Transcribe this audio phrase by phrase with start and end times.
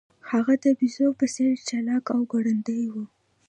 [0.31, 2.95] هغه د بیزو په څیر چلاک او ګړندی و.